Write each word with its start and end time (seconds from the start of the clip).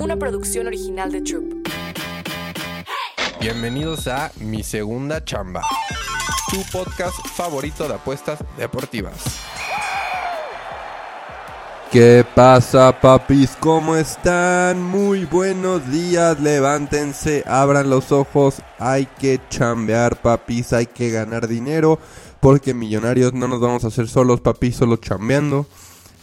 una 0.00 0.16
producción 0.16 0.66
original 0.66 1.12
de 1.12 1.20
Troop. 1.20 1.68
Bienvenidos 3.38 4.06
a 4.06 4.32
Mi 4.40 4.62
Segunda 4.62 5.22
Chamba, 5.24 5.62
tu 6.50 6.62
podcast 6.72 7.16
favorito 7.28 7.86
de 7.86 7.94
apuestas 7.94 8.38
deportivas. 8.56 9.40
¿Qué 11.92 12.24
pasa, 12.34 12.98
papis? 13.00 13.56
¿Cómo 13.60 13.96
están? 13.96 14.82
Muy 14.82 15.24
buenos 15.26 15.90
días. 15.90 16.40
Levántense, 16.40 17.42
abran 17.46 17.90
los 17.90 18.12
ojos. 18.12 18.62
Hay 18.78 19.06
que 19.06 19.40
chambear, 19.50 20.22
papis. 20.22 20.72
Hay 20.72 20.86
que 20.86 21.10
ganar 21.10 21.48
dinero. 21.48 21.98
Porque 22.38 22.74
millonarios 22.74 23.34
no 23.34 23.48
nos 23.48 23.60
vamos 23.60 23.84
a 23.84 23.88
hacer 23.88 24.08
solos, 24.08 24.40
papis, 24.40 24.76
solo 24.76 24.96
chambeando 24.98 25.66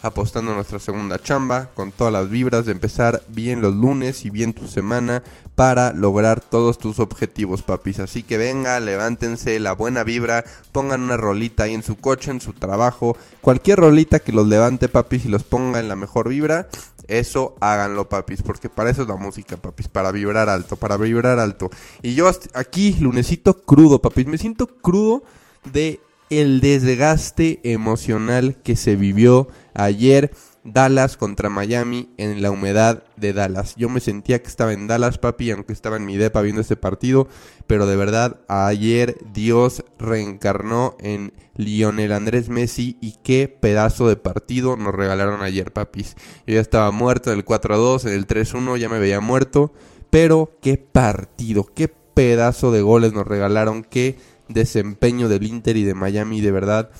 apostando 0.02 0.52
a 0.52 0.54
nuestra 0.54 0.78
segunda 0.78 1.18
chamba, 1.18 1.70
con 1.74 1.92
todas 1.92 2.12
las 2.12 2.30
vibras 2.30 2.66
de 2.66 2.72
empezar 2.72 3.22
bien 3.28 3.60
los 3.60 3.74
lunes 3.74 4.24
y 4.24 4.30
bien 4.30 4.52
tu 4.52 4.66
semana 4.68 5.22
para 5.54 5.92
lograr 5.92 6.40
todos 6.40 6.78
tus 6.78 7.00
objetivos, 7.00 7.62
papis. 7.62 7.98
Así 7.98 8.22
que 8.22 8.38
venga, 8.38 8.78
levántense, 8.78 9.58
la 9.58 9.72
buena 9.72 10.04
vibra, 10.04 10.44
pongan 10.70 11.02
una 11.02 11.16
rolita 11.16 11.64
ahí 11.64 11.74
en 11.74 11.82
su 11.82 11.96
coche, 11.96 12.30
en 12.30 12.40
su 12.40 12.52
trabajo, 12.52 13.16
cualquier 13.40 13.80
rolita 13.80 14.20
que 14.20 14.32
los 14.32 14.46
levante, 14.46 14.88
papis, 14.88 15.24
y 15.24 15.28
los 15.28 15.42
ponga 15.42 15.80
en 15.80 15.88
la 15.88 15.96
mejor 15.96 16.28
vibra. 16.28 16.68
Eso 17.08 17.56
háganlo, 17.60 18.08
papis, 18.08 18.42
porque 18.42 18.68
para 18.68 18.90
eso 18.90 19.02
es 19.02 19.08
la 19.08 19.16
música, 19.16 19.56
papis, 19.56 19.88
para 19.88 20.12
vibrar 20.12 20.48
alto, 20.48 20.76
para 20.76 20.96
vibrar 20.96 21.38
alto. 21.38 21.70
Y 22.02 22.14
yo 22.14 22.30
aquí, 22.54 22.96
lunesito 23.00 23.62
crudo, 23.62 24.00
papis, 24.00 24.26
me 24.26 24.38
siento 24.38 24.66
crudo 24.66 25.24
de 25.72 26.00
el 26.30 26.60
desgaste 26.60 27.60
emocional 27.62 28.56
que 28.62 28.76
se 28.76 28.96
vivió 28.96 29.48
ayer 29.74 30.32
Dallas 30.64 31.16
contra 31.16 31.48
Miami 31.48 32.10
en 32.18 32.42
la 32.42 32.50
humedad 32.50 33.04
de 33.16 33.32
Dallas. 33.32 33.74
Yo 33.76 33.88
me 33.88 34.00
sentía 34.00 34.42
que 34.42 34.48
estaba 34.48 34.72
en 34.72 34.86
Dallas, 34.86 35.18
papi, 35.18 35.50
aunque 35.50 35.72
estaba 35.72 35.96
en 35.96 36.04
mi 36.04 36.16
depa 36.16 36.42
viendo 36.42 36.60
este 36.60 36.76
partido, 36.76 37.28
pero 37.66 37.86
de 37.86 37.96
verdad 37.96 38.40
ayer 38.48 39.16
Dios 39.32 39.84
reencarnó 39.98 40.96
en 41.00 41.32
Lionel 41.56 42.12
Andrés 42.12 42.48
Messi 42.48 42.96
y 43.00 43.16
qué 43.22 43.48
pedazo 43.48 44.08
de 44.08 44.16
partido 44.16 44.76
nos 44.76 44.94
regalaron 44.94 45.42
ayer, 45.42 45.72
papis. 45.72 46.16
Yo 46.46 46.54
ya 46.54 46.60
estaba 46.60 46.90
muerto 46.90 47.32
en 47.32 47.38
el 47.38 47.44
4-2, 47.44 48.06
en 48.06 48.12
el 48.12 48.26
3-1 48.26 48.76
ya 48.76 48.88
me 48.88 48.98
veía 48.98 49.20
muerto, 49.20 49.72
pero 50.10 50.58
qué 50.60 50.76
partido, 50.76 51.64
qué 51.64 51.88
pedazo 51.88 52.72
de 52.72 52.82
goles 52.82 53.12
nos 53.12 53.26
regalaron, 53.26 53.84
qué 53.84 54.18
desempeño 54.48 55.28
del 55.28 55.44
Inter 55.44 55.76
y 55.76 55.84
de 55.84 55.94
Miami, 55.94 56.40
de 56.40 56.50
verdad, 56.50 56.90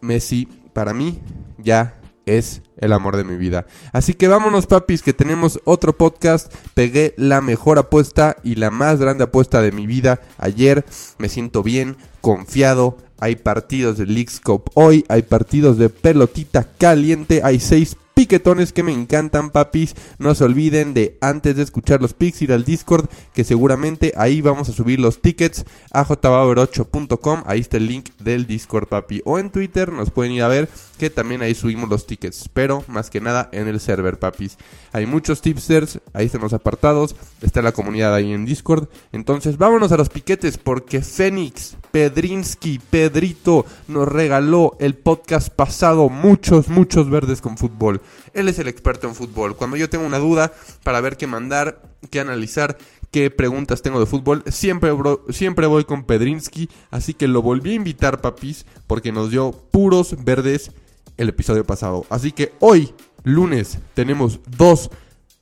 Messi, 0.00 0.48
para 0.72 0.94
mí, 0.94 1.20
ya 1.58 1.98
es 2.26 2.62
el 2.76 2.92
amor 2.92 3.16
de 3.16 3.24
mi 3.24 3.36
vida. 3.36 3.66
Así 3.92 4.14
que 4.14 4.28
vámonos, 4.28 4.66
papis, 4.66 5.02
que 5.02 5.12
tenemos 5.12 5.60
otro 5.64 5.96
podcast. 5.96 6.52
Pegué 6.74 7.14
la 7.16 7.40
mejor 7.40 7.78
apuesta 7.78 8.36
y 8.42 8.56
la 8.56 8.70
más 8.70 9.00
grande 9.00 9.24
apuesta 9.24 9.60
de 9.60 9.72
mi 9.72 9.86
vida 9.86 10.20
ayer. 10.38 10.84
Me 11.18 11.28
siento 11.28 11.62
bien, 11.62 11.96
confiado. 12.20 12.96
Hay 13.18 13.36
partidos 13.36 13.98
de 13.98 14.06
League 14.06 14.32
Cup 14.42 14.70
hoy, 14.74 15.04
hay 15.08 15.22
partidos 15.22 15.78
de 15.78 15.88
pelotita 15.88 16.64
caliente, 16.76 17.40
hay 17.44 17.60
seis 17.60 17.96
piquetones 18.14 18.72
que 18.72 18.82
me 18.82 18.92
encantan, 18.92 19.50
papis. 19.50 19.94
No 20.18 20.34
se 20.34 20.44
olviden 20.44 20.94
de 20.94 21.18
antes 21.20 21.56
de 21.56 21.62
escuchar 21.62 22.00
los 22.00 22.14
pics 22.14 22.42
ir 22.42 22.52
al 22.52 22.64
Discord, 22.64 23.08
que 23.34 23.44
seguramente 23.44 24.12
ahí 24.16 24.40
vamos 24.40 24.68
a 24.68 24.72
subir 24.72 25.00
los 25.00 25.20
tickets 25.20 25.64
a 25.90 26.04
jbauer8.com. 26.04 27.42
Ahí 27.46 27.60
está 27.60 27.76
el 27.76 27.86
link 27.86 28.10
del 28.18 28.46
Discord, 28.46 28.88
papi. 28.88 29.22
O 29.24 29.38
en 29.38 29.50
Twitter 29.50 29.92
nos 29.92 30.10
pueden 30.10 30.32
ir 30.32 30.42
a 30.42 30.48
ver 30.48 30.68
también 31.10 31.42
ahí 31.42 31.54
subimos 31.54 31.88
los 31.88 32.06
tickets. 32.06 32.48
Pero 32.52 32.84
más 32.88 33.10
que 33.10 33.20
nada 33.20 33.48
en 33.52 33.68
el 33.68 33.80
server, 33.80 34.18
papis. 34.18 34.58
Hay 34.92 35.06
muchos 35.06 35.40
tipsters, 35.40 36.00
ahí 36.12 36.26
están 36.26 36.40
los 36.40 36.52
apartados. 36.52 37.16
Está 37.40 37.62
la 37.62 37.72
comunidad 37.72 38.14
ahí 38.14 38.32
en 38.32 38.44
Discord. 38.44 38.88
Entonces 39.12 39.58
vámonos 39.58 39.92
a 39.92 39.96
los 39.96 40.08
piquetes 40.08 40.58
porque 40.58 41.02
Fénix, 41.02 41.76
Pedrinsky, 41.90 42.78
Pedrito 42.78 43.66
nos 43.88 44.08
regaló 44.08 44.76
el 44.80 44.94
podcast 44.94 45.48
pasado 45.50 46.08
muchos, 46.08 46.68
muchos 46.68 47.10
verdes 47.10 47.40
con 47.40 47.56
fútbol. 47.56 48.00
Él 48.34 48.48
es 48.48 48.58
el 48.58 48.68
experto 48.68 49.08
en 49.08 49.14
fútbol. 49.14 49.56
Cuando 49.56 49.76
yo 49.76 49.90
tengo 49.90 50.06
una 50.06 50.18
duda 50.18 50.52
para 50.82 51.00
ver 51.00 51.16
qué 51.16 51.26
mandar, 51.26 51.82
qué 52.10 52.20
analizar, 52.20 52.78
qué 53.10 53.30
preguntas 53.30 53.82
tengo 53.82 54.00
de 54.00 54.06
fútbol, 54.06 54.42
siempre, 54.48 54.90
siempre 55.30 55.66
voy 55.66 55.84
con 55.84 56.04
Pedrinsky. 56.04 56.68
Así 56.90 57.14
que 57.14 57.28
lo 57.28 57.42
volví 57.42 57.72
a 57.72 57.74
invitar, 57.74 58.20
papis, 58.20 58.66
porque 58.86 59.12
nos 59.12 59.30
dio 59.30 59.52
puros 59.52 60.16
verdes 60.24 60.72
el 61.16 61.28
episodio 61.28 61.64
pasado. 61.64 62.06
Así 62.10 62.32
que 62.32 62.52
hoy, 62.60 62.94
lunes, 63.24 63.78
tenemos 63.94 64.40
dos 64.56 64.90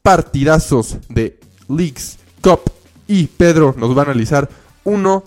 partidazos 0.02 0.98
de 1.08 1.38
Leagues 1.68 2.18
Cup. 2.42 2.60
Y 3.06 3.26
Pedro 3.26 3.74
nos 3.76 3.96
va 3.96 4.02
a 4.02 4.04
analizar 4.04 4.48
uno 4.84 5.24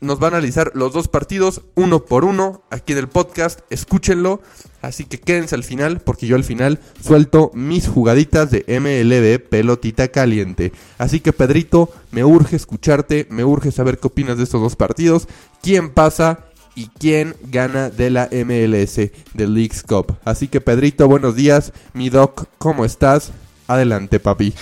nos 0.00 0.20
va 0.20 0.26
a 0.26 0.30
analizar 0.30 0.72
los 0.74 0.92
dos 0.92 1.08
partidos 1.08 1.62
uno 1.74 2.04
por 2.04 2.24
uno 2.24 2.62
aquí 2.70 2.92
en 2.92 2.98
el 2.98 3.08
podcast. 3.08 3.60
Escúchenlo. 3.70 4.40
Así 4.82 5.04
que 5.04 5.20
quédense 5.20 5.54
al 5.54 5.62
final 5.62 6.00
porque 6.00 6.26
yo 6.26 6.36
al 6.36 6.44
final 6.44 6.80
suelto 7.02 7.50
mis 7.52 7.86
jugaditas 7.86 8.50
de 8.50 8.64
MLB 8.66 9.46
pelotita 9.46 10.08
caliente. 10.08 10.72
Así 10.96 11.20
que 11.20 11.34
Pedrito, 11.34 11.92
me 12.12 12.24
urge 12.24 12.56
escucharte, 12.56 13.26
me 13.28 13.44
urge 13.44 13.72
saber 13.72 13.98
qué 13.98 14.06
opinas 14.06 14.38
de 14.38 14.44
estos 14.44 14.62
dos 14.62 14.76
partidos. 14.76 15.28
¿Quién 15.62 15.90
pasa? 15.90 16.46
Y 16.74 16.88
quién 16.98 17.34
gana 17.50 17.90
de 17.90 18.10
la 18.10 18.28
MLS, 18.30 18.96
de 18.96 19.48
Leagues 19.48 19.82
Cup. 19.82 20.16
Así 20.24 20.48
que 20.48 20.60
Pedrito, 20.60 21.08
buenos 21.08 21.36
días. 21.36 21.72
Mi 21.94 22.10
doc, 22.10 22.46
¿cómo 22.58 22.84
estás? 22.84 23.32
Adelante, 23.66 24.20
papi. 24.20 24.54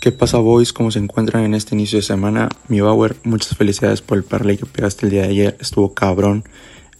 ¿Qué 0.00 0.10
pasa, 0.10 0.38
boys? 0.38 0.72
¿Cómo 0.72 0.90
se 0.90 0.98
encuentran 0.98 1.44
en 1.44 1.54
este 1.54 1.74
inicio 1.74 1.98
de 1.98 2.02
semana? 2.02 2.48
Mi 2.68 2.80
Bauer, 2.80 3.16
muchas 3.22 3.56
felicidades 3.56 4.02
por 4.02 4.18
el 4.18 4.24
parlay 4.24 4.56
que 4.56 4.66
pegaste 4.66 5.06
el 5.06 5.12
día 5.12 5.22
de 5.22 5.28
ayer. 5.28 5.56
Estuvo 5.60 5.94
cabrón. 5.94 6.44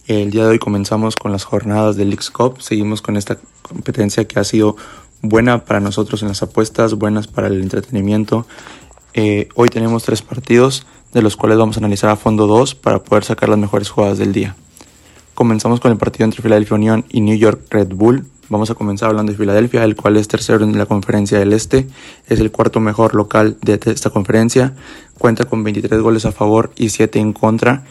El 0.07 0.31
día 0.31 0.43
de 0.43 0.51
hoy 0.51 0.59
comenzamos 0.59 1.15
con 1.15 1.31
las 1.31 1.43
jornadas 1.43 1.95
del 1.95 2.09
Leagues 2.09 2.29
Cup. 2.29 2.61
Seguimos 2.61 3.01
con 3.01 3.17
esta 3.17 3.37
competencia 3.61 4.25
que 4.25 4.39
ha 4.39 4.43
sido 4.43 4.77
buena 5.21 5.63
para 5.65 5.79
nosotros 5.79 6.21
en 6.21 6.27
las 6.27 6.43
apuestas, 6.43 6.93
buenas 6.95 7.27
para 7.27 7.47
el 7.47 7.61
entretenimiento. 7.61 8.45
Eh, 9.13 9.47
hoy 9.53 9.69
tenemos 9.69 10.03
tres 10.03 10.21
partidos, 10.21 10.87
de 11.13 11.21
los 11.21 11.37
cuales 11.37 11.57
vamos 11.57 11.77
a 11.77 11.79
analizar 11.79 12.09
a 12.09 12.15
fondo 12.15 12.47
dos 12.47 12.73
para 12.73 13.03
poder 13.03 13.23
sacar 13.23 13.49
las 13.49 13.59
mejores 13.59 13.89
jugadas 13.89 14.17
del 14.17 14.33
día. 14.33 14.55
Comenzamos 15.35 15.79
con 15.79 15.91
el 15.91 15.97
partido 15.97 16.25
entre 16.25 16.41
Philadelphia 16.41 16.75
Union 16.75 17.05
y 17.09 17.21
New 17.21 17.37
York 17.37 17.61
Red 17.69 17.89
Bull. 17.89 18.25
Vamos 18.49 18.71
a 18.71 18.75
comenzar 18.75 19.09
hablando 19.09 19.31
de 19.31 19.37
Filadelfia, 19.37 19.83
el 19.83 19.95
cual 19.95 20.17
es 20.17 20.27
tercero 20.27 20.63
en 20.63 20.77
la 20.77 20.85
conferencia 20.85 21.39
del 21.39 21.53
Este. 21.53 21.87
Es 22.27 22.39
el 22.39 22.51
cuarto 22.51 22.79
mejor 22.79 23.15
local 23.15 23.57
de 23.61 23.79
esta 23.85 24.09
conferencia. 24.09 24.73
Cuenta 25.17 25.45
con 25.45 25.63
23 25.63 26.01
goles 26.01 26.25
a 26.25 26.31
favor 26.31 26.71
y 26.75 26.89
7 26.89 27.19
en 27.19 27.33
contra. 27.33 27.83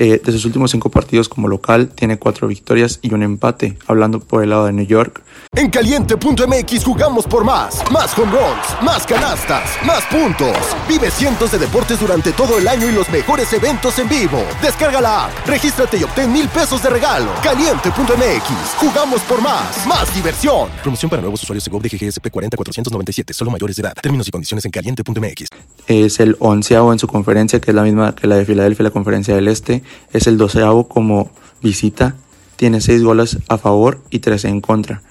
Eh, 0.00 0.20
de 0.24 0.32
sus 0.32 0.44
últimos 0.44 0.70
cinco 0.70 0.90
partidos 0.90 1.28
como 1.28 1.48
local, 1.48 1.88
tiene 1.88 2.18
cuatro 2.18 2.46
victorias 2.46 3.00
y 3.02 3.12
un 3.12 3.24
empate, 3.24 3.76
hablando 3.88 4.20
por 4.20 4.44
el 4.44 4.50
lado 4.50 4.66
de 4.66 4.72
New 4.72 4.86
York. 4.86 5.22
En 5.56 5.70
caliente.mx 5.70 6.84
jugamos 6.84 7.26
por 7.26 7.44
más. 7.44 7.82
Más 7.90 8.16
home 8.16 8.30
runs, 8.30 8.82
más 8.82 9.04
canastas, 9.04 9.70
más 9.84 10.04
puntos. 10.04 10.56
Vive 10.88 11.10
cientos 11.10 11.50
de 11.50 11.58
deportes 11.58 11.98
durante 11.98 12.30
todo 12.32 12.58
el 12.58 12.68
año 12.68 12.88
y 12.88 12.92
los 12.92 13.08
mejores 13.10 13.52
eventos 13.52 13.98
en 13.98 14.08
vivo. 14.08 14.40
Descarga 14.62 15.00
la 15.00 15.24
app, 15.24 15.46
regístrate 15.46 15.96
y 15.96 16.04
obtén 16.04 16.32
mil 16.32 16.48
pesos 16.48 16.80
de 16.80 16.90
regalo. 16.90 17.32
Caliente.mx, 17.42 18.76
jugamos 18.76 19.20
por 19.22 19.42
más. 19.42 19.84
Más 19.86 20.14
diversión. 20.14 20.68
Promoción 20.82 21.10
para 21.10 21.22
nuevos 21.22 21.42
usuarios 21.42 21.64
de 21.64 21.70
GOV 21.72 21.82
de 21.82 21.88
GGSP 21.88 22.30
40497, 22.30 23.32
solo 23.32 23.50
mayores 23.50 23.74
de 23.74 23.82
edad. 23.82 23.94
Términos 24.00 24.28
y 24.28 24.30
condiciones 24.30 24.64
en 24.64 24.70
caliente.mx. 24.70 25.46
Es 25.88 26.20
el 26.20 26.36
onceavo 26.38 26.92
en 26.92 26.98
su 26.98 27.08
conferencia, 27.08 27.60
que 27.60 27.70
es 27.70 27.74
la 27.74 27.82
misma 27.82 28.14
que 28.14 28.26
la 28.26 28.36
de 28.36 28.44
Filadelfia, 28.44 28.84
la 28.84 28.90
conferencia 28.90 29.34
del 29.34 29.48
Este 29.48 29.82
es 30.12 30.26
el 30.26 30.38
doceavo 30.38 30.88
como 30.88 31.30
visita, 31.62 32.16
tiene 32.56 32.80
6 32.80 33.02
goles 33.02 33.38
a 33.48 33.58
favor 33.58 34.00
y 34.10 34.18
13 34.18 34.48
en 34.48 34.60
contra. 34.60 35.02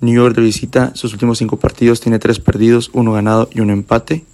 New 0.00 0.14
York 0.14 0.34
de 0.34 0.42
visita, 0.42 0.92
sus 0.94 1.12
últimos 1.12 1.38
5 1.38 1.58
partidos 1.58 2.00
tiene 2.00 2.18
3 2.18 2.40
perdidos, 2.40 2.90
1 2.92 3.12
ganado 3.12 3.48
y 3.52 3.60
1 3.60 3.72
empate. 3.72 4.24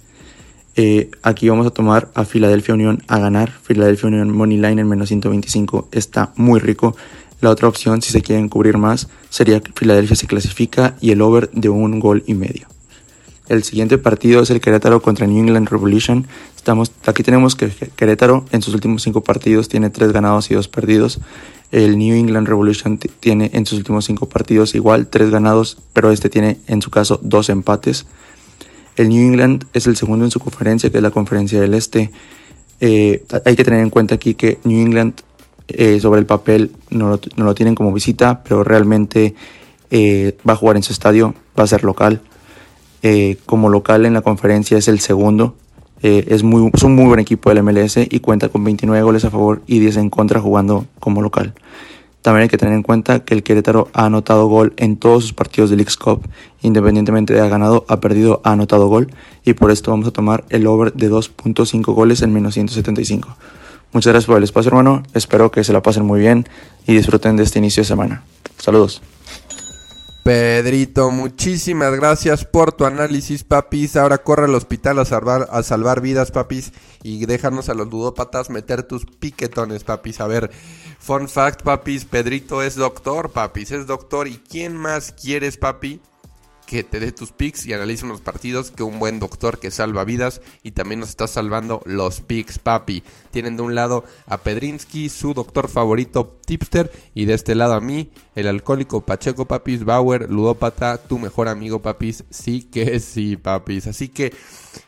Eh, 0.75 1.09
aquí 1.23 1.49
vamos 1.49 1.67
a 1.67 1.71
tomar 1.71 2.09
a 2.13 2.23
Philadelphia 2.23 2.75
Union 2.75 3.03
a 3.07 3.19
ganar. 3.19 3.51
Philadelphia 3.67 4.07
Union 4.07 4.35
Money 4.35 4.57
Line 4.57 4.81
en 4.81 4.87
menos 4.87 5.09
125 5.09 5.89
está 5.91 6.31
muy 6.35 6.59
rico. 6.59 6.95
La 7.41 7.49
otra 7.49 7.67
opción, 7.67 8.01
si 8.01 8.11
se 8.11 8.21
quieren 8.21 8.49
cubrir 8.49 8.77
más, 8.77 9.09
sería 9.29 9.59
que 9.59 9.71
Philadelphia 9.71 10.15
se 10.15 10.27
clasifica 10.27 10.95
y 11.01 11.11
el 11.11 11.21
over 11.21 11.49
de 11.51 11.69
un 11.69 11.99
gol 11.99 12.23
y 12.25 12.33
medio. 12.33 12.67
El 13.47 13.63
siguiente 13.63 13.97
partido 13.97 14.41
es 14.41 14.49
el 14.49 14.59
Querétaro 14.59 15.01
contra 15.01 15.27
New 15.27 15.39
England 15.39 15.69
Revolution. 15.69 16.27
Aquí 17.05 17.23
tenemos 17.23 17.55
que 17.55 17.69
Querétaro 17.95 18.45
en 18.51 18.61
sus 18.61 18.73
últimos 18.73 19.01
cinco 19.01 19.21
partidos 19.21 19.69
tiene 19.69 19.89
tres 19.89 20.11
ganados 20.11 20.51
y 20.51 20.55
dos 20.55 20.67
perdidos. 20.67 21.19
El 21.71 21.97
New 21.97 22.15
England 22.15 22.47
Revolution 22.47 22.97
tiene 22.97 23.51
en 23.53 23.65
sus 23.65 23.77
últimos 23.77 24.05
cinco 24.05 24.27
partidos 24.27 24.75
igual 24.75 25.07
tres 25.07 25.29
ganados, 25.29 25.77
pero 25.93 26.11
este 26.11 26.29
tiene 26.29 26.59
en 26.67 26.81
su 26.81 26.89
caso 26.91 27.19
dos 27.21 27.49
empates. 27.49 28.05
El 28.97 29.09
New 29.09 29.25
England 29.25 29.65
es 29.73 29.87
el 29.87 29.95
segundo 29.95 30.25
en 30.25 30.31
su 30.31 30.39
conferencia, 30.39 30.89
que 30.89 30.97
es 30.97 31.03
la 31.03 31.11
conferencia 31.11 31.61
del 31.61 31.73
Este. 31.73 32.11
Eh, 32.79 33.23
hay 33.45 33.55
que 33.55 33.63
tener 33.63 33.79
en 33.79 33.89
cuenta 33.89 34.15
aquí 34.15 34.33
que 34.33 34.59
New 34.63 34.79
England 34.81 35.21
eh, 35.69 35.99
sobre 35.99 36.19
el 36.19 36.25
papel 36.25 36.71
no 36.89 37.09
lo, 37.09 37.19
no 37.35 37.45
lo, 37.45 37.55
tienen 37.55 37.75
como 37.75 37.93
visita, 37.93 38.43
pero 38.43 38.63
realmente 38.63 39.35
eh, 39.89 40.37
va 40.47 40.53
a 40.53 40.55
jugar 40.55 40.77
en 40.77 40.83
su 40.83 40.91
estadio, 40.93 41.33
va 41.57 41.63
a 41.63 41.67
ser 41.67 41.83
local. 41.83 42.21
como 43.45 43.69
local 43.69 44.05
en 44.05 44.13
la 44.13 44.21
conferencia 44.21 44.77
es 44.77 44.89
el 44.89 44.99
segundo. 44.99 45.55
Eh, 46.03 46.25
es, 46.27 46.43
muy, 46.43 46.69
es 46.73 46.83
un 46.83 46.95
muy 46.95 47.05
buen 47.05 47.19
equipo 47.19 47.49
del 47.49 47.63
MLS 47.63 47.97
y 47.97 48.19
cuenta 48.19 48.49
con 48.49 48.63
29 48.63 49.01
goles 49.03 49.25
a 49.25 49.31
favor 49.31 49.61
y 49.65 49.79
10 49.79 49.97
en 49.97 50.09
contra 50.09 50.39
jugando 50.39 50.85
como 50.99 51.21
local. 51.21 51.53
También 52.21 52.43
hay 52.43 52.49
que 52.49 52.57
tener 52.57 52.73
en 52.73 52.83
cuenta 52.83 53.23
que 53.23 53.33
el 53.33 53.43
Querétaro 53.43 53.87
ha 53.93 54.05
anotado 54.05 54.47
gol 54.47 54.73
en 54.77 54.97
todos 54.97 55.23
sus 55.23 55.33
partidos 55.33 55.69
de 55.69 55.77
League 55.77 55.93
Cup, 55.97 56.27
independientemente 56.61 57.33
de 57.33 57.39
ha 57.39 57.47
ganado, 57.47 57.85
ha 57.87 58.01
perdido, 58.01 58.41
ha 58.43 58.51
anotado 58.51 58.87
gol, 58.87 59.09
y 59.45 59.53
por 59.53 59.71
esto 59.71 59.91
vamos 59.91 60.07
a 60.07 60.11
tomar 60.11 60.43
el 60.49 60.67
over 60.67 60.91
de 60.93 61.09
2.5 61.09 61.93
goles 61.93 62.21
en 62.21 62.33
menos 62.33 62.55
175. 62.55 63.37
Muchas 63.93 64.11
gracias 64.11 64.27
por 64.27 64.37
el 64.37 64.43
espacio, 64.43 64.69
hermano. 64.69 65.03
Espero 65.13 65.51
que 65.51 65.63
se 65.63 65.71
la 65.71 65.81
pasen 65.81 66.05
muy 66.05 66.19
bien 66.19 66.47
y 66.85 66.95
disfruten 66.95 67.37
de 67.37 67.43
este 67.43 67.59
inicio 67.59 67.81
de 67.81 67.87
semana. 67.87 68.23
Saludos. 68.57 69.01
Pedrito, 70.27 71.09
muchísimas 71.09 71.95
gracias 71.95 72.43
por 72.43 72.73
tu 72.73 72.83
análisis, 72.83 73.45
papis. 73.45 73.95
Ahora 73.95 74.17
corre 74.17 74.43
al 74.43 74.55
hospital 74.55 74.99
a 74.99 75.05
salvar, 75.05 75.47
a 75.49 75.63
salvar 75.63 76.01
vidas, 76.01 76.31
papis. 76.31 76.73
Y 77.01 77.25
déjanos 77.25 77.69
a 77.69 77.73
los 77.73 77.87
ludópatas 77.87 78.49
meter 78.49 78.83
tus 78.83 79.05
piquetones, 79.05 79.85
papis. 79.85 80.19
A 80.19 80.27
ver, 80.27 80.51
fun 80.99 81.29
fact, 81.29 81.61
papis. 81.61 82.03
Pedrito 82.03 82.61
es 82.61 82.75
doctor, 82.75 83.31
papis. 83.31 83.71
Es 83.71 83.87
doctor. 83.87 84.27
¿Y 84.27 84.39
quién 84.39 84.75
más 84.75 85.13
quieres, 85.13 85.55
papi? 85.55 86.01
Que 86.67 86.83
te 86.83 86.99
dé 86.99 87.11
tus 87.11 87.31
picks 87.31 87.65
y 87.65 87.73
analice 87.73 88.05
unos 88.05 88.21
partidos 88.21 88.69
que 88.69 88.83
un 88.83 88.99
buen 88.99 89.19
doctor 89.19 89.57
que 89.57 89.71
salva 89.71 90.03
vidas 90.03 90.41
y 90.61 90.71
también 90.71 90.99
nos 90.99 91.09
está 91.09 91.25
salvando 91.25 91.81
los 91.85 92.21
picks, 92.21 92.59
papi. 92.59 93.03
Tienen 93.31 93.57
de 93.57 93.63
un 93.63 93.73
lado 93.73 94.03
a 94.27 94.37
Pedrinsky, 94.37 95.09
su 95.09 95.33
doctor 95.33 95.69
favorito 95.69 96.39
tipster, 96.45 96.91
y 97.15 97.25
de 97.25 97.33
este 97.33 97.55
lado 97.55 97.73
a 97.73 97.81
mí, 97.81 98.11
el 98.35 98.47
alcohólico 98.47 99.01
Pacheco, 99.01 99.45
papis, 99.45 99.85
Bauer, 99.85 100.29
ludópata, 100.29 100.97
tu 100.97 101.17
mejor 101.17 101.47
amigo, 101.47 101.81
papis. 101.81 102.25
Sí 102.29 102.63
que 102.63 102.99
sí, 102.99 103.37
papis. 103.37 103.87
Así 103.87 104.09
que, 104.09 104.33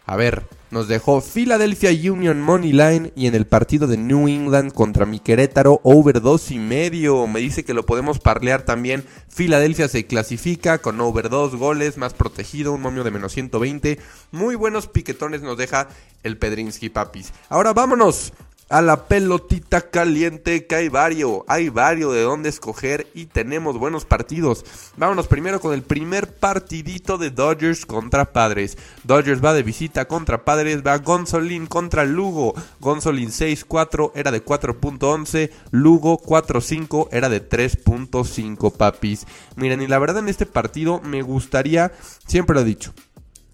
a 0.09 0.15
ver, 0.15 0.47
nos 0.71 0.87
dejó 0.87 1.21
Philadelphia 1.21 1.91
Union 1.91 2.41
Money 2.41 2.71
Line 2.71 3.13
y 3.15 3.27
en 3.27 3.35
el 3.35 3.45
partido 3.45 3.85
de 3.85 3.95
New 3.95 4.27
England 4.27 4.73
contra 4.73 5.05
mi 5.05 5.19
Querétaro 5.19 5.81
over 5.83 6.19
2 6.19 6.49
y 6.49 6.57
medio. 6.57 7.27
Me 7.27 7.39
dice 7.39 7.63
que 7.63 7.75
lo 7.75 7.85
podemos 7.85 8.17
parlear 8.17 8.63
también. 8.63 9.05
Philadelphia 9.31 9.87
se 9.87 10.07
clasifica 10.07 10.79
con 10.79 10.99
over 10.99 11.29
2 11.29 11.57
goles, 11.57 11.97
más 11.97 12.15
protegido, 12.15 12.73
un 12.73 12.81
momio 12.81 13.03
de 13.03 13.11
menos 13.11 13.33
120. 13.33 13.99
Muy 14.31 14.55
buenos 14.55 14.87
piquetones 14.87 15.43
nos 15.43 15.59
deja 15.59 15.89
el 16.23 16.39
Pedrinsky 16.39 16.89
Papis. 16.89 17.31
Ahora 17.47 17.73
vámonos 17.73 18.33
a 18.69 18.81
la 18.81 19.07
pelotita 19.07 19.81
caliente 19.81 20.67
que 20.67 20.75
hay 20.75 20.89
varios, 20.89 21.41
hay 21.47 21.69
varios 21.69 22.13
de 22.13 22.21
dónde 22.21 22.49
escoger 22.49 23.07
y 23.13 23.25
tenemos 23.25 23.77
buenos 23.77 24.05
partidos. 24.05 24.63
Vámonos 24.95 25.27
primero 25.27 25.59
con 25.59 25.73
el 25.73 25.81
primer 25.81 26.35
partidito 26.35 27.17
de 27.17 27.31
Dodgers 27.31 27.85
contra 27.85 28.31
Padres. 28.31 28.77
Dodgers 29.03 29.43
va 29.43 29.53
de 29.53 29.63
visita 29.63 30.05
contra 30.05 30.45
Padres, 30.45 30.83
va 30.85 30.97
Gonzolin 30.99 31.65
contra 31.65 32.05
Lugo. 32.05 32.53
Gonzolin 32.79 33.29
6-4 33.29 34.11
era 34.13 34.31
de 34.31 34.45
4.11, 34.45 35.49
Lugo 35.71 36.19
4-5 36.21 37.09
era 37.11 37.29
de 37.29 37.47
3.5 37.47 38.71
papis. 38.77 39.25
Miren, 39.55 39.81
y 39.81 39.87
la 39.87 39.99
verdad 39.99 40.19
en 40.19 40.29
este 40.29 40.45
partido 40.45 41.01
me 41.01 41.23
gustaría, 41.23 41.91
siempre 42.27 42.53
lo 42.53 42.61
he 42.61 42.65
dicho, 42.65 42.93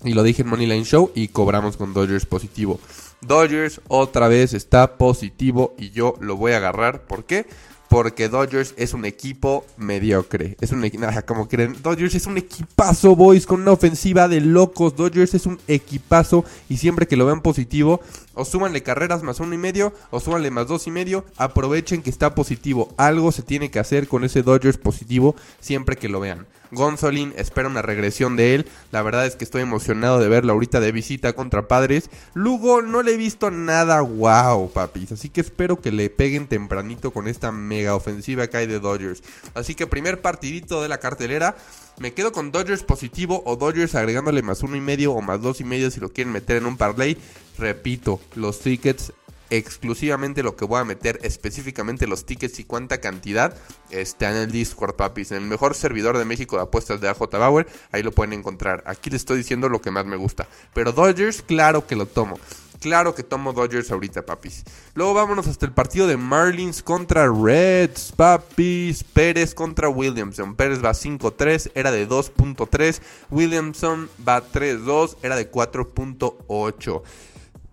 y 0.05 0.13
lo 0.13 0.23
dije 0.23 0.43
en 0.43 0.49
Moneyline 0.49 0.85
Show 0.85 1.11
y 1.15 1.29
cobramos 1.29 1.77
con 1.77 1.93
Dodgers 1.93 2.25
positivo. 2.25 2.79
Dodgers 3.21 3.81
otra 3.87 4.27
vez 4.27 4.53
está 4.53 4.97
positivo 4.97 5.73
y 5.77 5.89
yo 5.89 6.15
lo 6.19 6.37
voy 6.37 6.51
a 6.53 6.57
agarrar. 6.57 7.01
¿Por 7.05 7.25
qué? 7.25 7.47
Porque 7.89 8.29
Dodgers 8.29 8.73
es 8.77 8.93
un 8.93 9.05
equipo 9.05 9.65
mediocre. 9.77 10.57
Es 10.61 10.71
un 10.71 10.87
como 11.25 11.47
creen. 11.47 11.75
Dodgers 11.81 12.15
es 12.15 12.25
un 12.25 12.37
equipazo, 12.37 13.15
boys, 13.15 13.45
con 13.45 13.61
una 13.61 13.71
ofensiva 13.71 14.27
de 14.27 14.41
locos. 14.41 14.95
Dodgers 14.95 15.33
es 15.33 15.45
un 15.45 15.59
equipazo. 15.67 16.45
Y 16.67 16.77
siempre 16.77 17.07
que 17.07 17.15
lo 17.15 17.25
vean 17.25 17.41
positivo, 17.41 18.01
o 18.33 18.43
súbanle 18.43 18.83
carreras 18.83 19.23
más 19.23 19.39
uno 19.39 19.53
y 19.53 19.59
medio, 19.59 19.93
o 20.09 20.19
súbanle 20.19 20.51
más 20.51 20.67
dos 20.67 20.87
y 20.87 20.91
medio. 20.91 21.25
Aprovechen 21.37 22.01
que 22.01 22.09
está 22.09 22.35
positivo. 22.35 22.93
Algo 22.97 23.31
se 23.31 23.43
tiene 23.43 23.71
que 23.71 23.79
hacer 23.79 24.07
con 24.07 24.23
ese 24.23 24.41
Dodgers 24.43 24.77
positivo 24.77 25.35
siempre 25.59 25.95
que 25.95 26.09
lo 26.09 26.19
vean. 26.19 26.47
Gonzolin 26.71 27.33
espera 27.37 27.67
una 27.67 27.81
regresión 27.81 28.35
de 28.35 28.55
él. 28.55 28.67
La 28.91 29.01
verdad 29.01 29.25
es 29.25 29.35
que 29.35 29.43
estoy 29.43 29.61
emocionado 29.61 30.19
de 30.19 30.27
verlo 30.27 30.53
ahorita 30.53 30.79
de 30.79 30.91
visita 30.91 31.33
contra 31.33 31.67
Padres. 31.67 32.09
Lugo 32.33 32.81
no 32.81 33.01
le 33.01 33.13
he 33.13 33.17
visto 33.17 33.51
nada 33.51 34.01
wow, 34.01 34.71
papis. 34.71 35.11
Así 35.11 35.29
que 35.29 35.41
espero 35.41 35.79
que 35.81 35.91
le 35.91 36.09
peguen 36.09 36.47
tempranito 36.47 37.11
con 37.11 37.27
esta 37.27 37.51
mega 37.51 37.95
ofensiva 37.95 38.47
que 38.47 38.57
hay 38.57 38.67
de 38.67 38.79
Dodgers. 38.79 39.23
Así 39.53 39.75
que 39.75 39.87
primer 39.87 40.21
partidito 40.21 40.81
de 40.81 40.89
la 40.89 40.99
cartelera. 40.99 41.55
Me 41.97 42.13
quedo 42.13 42.33
con 42.33 42.51
Dodgers 42.51 42.83
positivo 42.83 43.41
o 43.45 43.55
Dodgers 43.55 43.95
agregándole 43.95 44.41
más 44.41 44.63
uno 44.63 44.75
y 44.75 44.81
medio 44.81 45.13
o 45.13 45.21
más 45.21 45.41
dos 45.41 45.61
y 45.61 45.63
medio 45.63 45.89
si 45.89 46.01
lo 46.01 46.09
quieren 46.09 46.33
meter 46.33 46.57
en 46.57 46.65
un 46.65 46.75
parlay. 46.75 47.17
Repito, 47.57 48.19
los 48.35 48.59
tickets 48.59 49.13
exclusivamente 49.49 50.43
lo 50.43 50.55
que 50.55 50.65
voy 50.65 50.79
a 50.79 50.85
meter 50.85 51.19
específicamente 51.23 52.07
los 52.07 52.25
tickets 52.25 52.59
y 52.59 52.63
cuánta 52.63 52.99
cantidad 52.99 53.55
está 53.89 54.31
en 54.31 54.37
el 54.37 54.51
Discord, 54.51 54.95
papis. 54.95 55.31
En 55.31 55.43
el 55.43 55.49
mejor 55.49 55.75
servidor 55.75 56.17
de 56.17 56.25
México 56.25 56.55
de 56.55 56.63
apuestas 56.63 57.01
de 57.01 57.09
AJ 57.09 57.19
Bauer, 57.31 57.67
ahí 57.91 58.03
lo 58.03 58.11
pueden 58.11 58.33
encontrar. 58.33 58.83
Aquí 58.85 59.09
les 59.09 59.21
estoy 59.21 59.37
diciendo 59.37 59.69
lo 59.69 59.81
que 59.81 59.91
más 59.91 60.05
me 60.05 60.15
gusta. 60.15 60.47
Pero 60.73 60.91
Dodgers, 60.91 61.41
claro 61.41 61.85
que 61.87 61.95
lo 61.95 62.05
tomo. 62.05 62.39
Claro 62.79 63.15
que 63.15 63.23
tomo 63.23 63.53
Dodgers 63.53 63.89
ahorita, 63.91 64.25
papis. 64.25 64.63
Luego 64.93 65.13
vámonos 65.13 65.47
hasta 65.47 65.65
el 65.65 65.71
partido 65.71 66.07
de 66.07 66.17
Marlins 66.17 66.83
contra 66.83 67.27
Reds, 67.31 68.11
papis. 68.15 69.03
Pérez 69.03 69.55
contra 69.55 69.89
Williamson. 69.89 70.55
Pérez 70.55 70.83
va 70.83 70.91
5-3, 70.91 71.71
era 71.73 71.91
de 71.91 72.07
2.3. 72.07 73.01
Williamson 73.31 74.09
va 74.27 74.45
3-2, 74.45 75.17
era 75.23 75.35
de 75.35 75.49
4.8. 75.49 77.01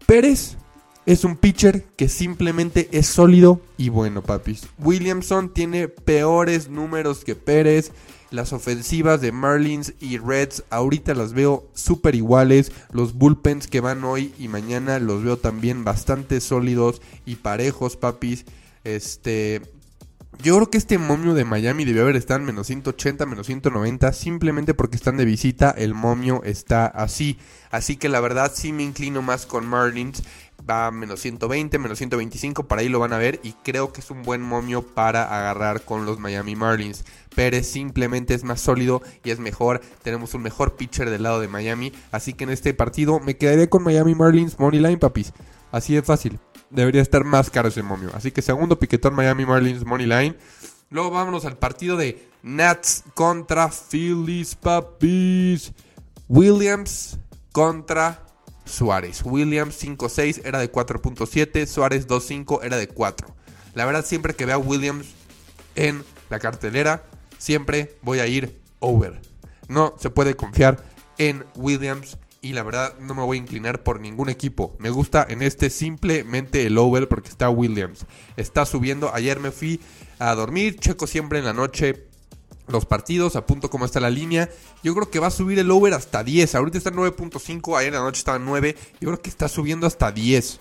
Pérez 0.06 0.56
es 1.06 1.25
un 1.25 1.37
pitcher 1.37 1.84
que 1.96 2.08
simplemente 2.08 2.88
es 2.93 3.06
sólido 3.06 3.60
y 3.76 3.88
bueno, 3.88 4.22
papis. 4.22 4.69
Williamson 4.78 5.52
tiene 5.52 5.88
peores 5.88 6.69
números 6.69 7.25
que 7.25 7.34
Pérez. 7.34 7.93
Las 8.31 8.54
ofensivas 8.54 9.20
de 9.20 9.31
Marlins 9.31 9.93
y 10.00 10.16
Reds 10.16 10.64
ahorita 10.70 11.14
las 11.14 11.34
veo 11.34 11.69
súper 11.75 12.14
iguales. 12.14 12.72
Los 12.90 13.12
bullpens 13.12 13.66
que 13.66 13.81
van 13.81 14.04
hoy 14.04 14.32
y 14.38 14.49
mañana 14.49 14.99
los 15.00 15.22
veo 15.22 15.37
también 15.37 15.84
bastante 15.84 16.40
sólidos 16.40 17.02
y 17.26 17.37
parejos, 17.37 17.96
papis. 17.96 18.46
Este, 18.84 19.60
yo 20.43 20.56
creo 20.56 20.70
que 20.70 20.78
este 20.78 20.98
momio 20.98 21.34
de 21.34 21.44
Miami 21.44 21.84
debió 21.84 22.02
haber 22.02 22.16
estado 22.16 22.40
en 22.40 22.46
menos 22.46 22.66
180, 22.66 23.26
menos 23.26 23.46
190, 23.46 24.12
simplemente 24.12 24.72
porque 24.72 24.96
están 24.96 25.16
de 25.16 25.25
visita, 25.25 25.70
el 25.70 25.94
momio 25.94 26.43
está 26.43 26.87
así. 26.87 27.38
Así 27.70 27.96
que 27.96 28.08
la 28.08 28.20
verdad 28.20 28.50
sí 28.55 28.72
me 28.72 28.82
inclino 28.82 29.22
más 29.22 29.46
con 29.46 29.67
Marlins 29.67 30.22
va 30.69 30.87
a 30.87 30.91
menos 30.91 31.21
120, 31.21 31.79
menos 31.79 31.99
125, 31.99 32.69
para 32.69 32.82
ahí 32.82 32.89
lo 32.89 32.99
van 32.99 33.13
a 33.13 33.19
ver 33.19 33.41
y 33.43 33.53
creo 33.65 33.93
que 33.93 34.01
es 34.01 34.11
un 34.11 34.23
buen 34.23 34.41
momio 34.41 34.82
para 34.82 35.25
agarrar 35.25 35.82
con 35.82 36.06
los 36.06 36.19
Miami 36.19 36.56
Marlins. 36.56 37.05
Pérez 37.35 37.67
simplemente 37.67 38.35
es 38.35 38.44
más 38.44 38.61
sólido 38.61 39.03
y 39.25 39.31
es 39.31 39.39
mejor, 39.39 39.81
tenemos 40.03 40.35
un 40.35 40.43
mejor 40.43 40.77
pitcher 40.77 41.11
del 41.11 41.25
lado 41.25 41.41
de 41.41 41.49
Miami, 41.49 41.93
así 42.11 42.35
que 42.35 42.44
en 42.44 42.51
este 42.51 42.75
partido 42.75 43.21
me 43.21 43.37
quedaré 43.37 43.69
con 43.69 43.82
Miami 43.82 44.15
Marlins 44.15 44.59
Money 44.59 44.81
Line, 44.81 44.99
papis. 44.99 45.32
Así 45.73 45.94
de 45.94 46.03
fácil. 46.03 46.39
Debería 46.71 47.03
estar 47.03 47.25
más 47.25 47.51
caro 47.51 47.69
ese 47.69 47.82
momio. 47.82 48.11
Así 48.15 48.31
que 48.31 48.43
segundo 48.43 48.79
piquetón 48.79 49.15
Miami 49.15 49.44
Marlins 49.47 49.85
Money 49.85 50.06
Line. 50.06 50.37
Luego 50.91 51.11
vámonos 51.11 51.47
al 51.47 51.56
partido 51.56 51.97
de 51.97 52.29
Nats 52.43 53.05
contra 53.15 53.71
Phillies, 53.71 54.55
papis. 54.55 55.73
Williams 56.29 57.19
contra 57.53 58.27
Suárez. 58.64 59.22
Williams 59.24 59.82
5-6 59.82 60.42
era 60.44 60.58
de 60.58 60.70
4.7, 60.70 61.66
Suárez 61.66 62.08
2-5 62.08 62.60
era 62.62 62.76
de 62.76 62.88
4. 62.88 63.34
La 63.74 63.84
verdad, 63.84 64.04
siempre 64.04 64.34
que 64.34 64.46
vea 64.46 64.58
Williams 64.58 65.06
en 65.74 66.04
la 66.31 66.38
cartelera, 66.38 67.04
siempre 67.38 67.96
voy 68.02 68.20
a 68.20 68.26
ir 68.26 68.60
over. 68.81 69.20
No 69.69 69.94
se 69.98 70.10
puede 70.10 70.36
confiar 70.36 70.84
en 71.19 71.44
Williams 71.56 72.19
y 72.40 72.52
la 72.52 72.62
verdad 72.64 72.98
no 72.98 73.14
me 73.14 73.22
voy 73.22 73.38
a 73.38 73.40
inclinar 73.40 73.82
por 73.82 74.00
ningún 74.00 74.28
equipo. 74.28 74.74
Me 74.78 74.90
gusta 74.90 75.24
en 75.28 75.42
este 75.42 75.70
simplemente 75.70 76.66
el 76.66 76.76
over 76.76 77.08
porque 77.08 77.28
está 77.28 77.48
Williams. 77.48 78.04
Está 78.36 78.66
subiendo. 78.66 79.14
Ayer 79.14 79.38
me 79.38 79.52
fui 79.52 79.81
a 80.19 80.34
dormir, 80.34 80.76
checo 80.78 81.06
siempre 81.06 81.38
en 81.38 81.44
la 81.44 81.52
noche 81.52 82.08
los 82.69 82.86
partidos, 82.86 83.36
a 83.36 83.46
punto 83.46 83.70
como 83.70 83.84
está 83.84 84.00
la 84.00 84.10
línea. 84.10 84.48
Yo 84.82 84.94
creo 84.94 85.10
que 85.10 85.19
va 85.19 85.28
a 85.28 85.31
subir 85.31 85.58
el 85.58 85.70
over 85.70 85.94
hasta 85.94 86.22
10. 86.24 86.54
Ahorita 86.54 86.78
está 86.78 86.90
en 86.90 86.96
9.5, 86.96 87.78
ayer 87.78 87.88
en 87.88 87.98
la 87.98 88.04
noche 88.04 88.19
estaba 88.19 88.38
en 88.38 88.44
9. 88.44 88.76
Yo 89.00 89.08
creo 89.08 89.22
que 89.22 89.31
está 89.31 89.48
subiendo 89.48 89.86
hasta 89.86 90.12
10. 90.12 90.60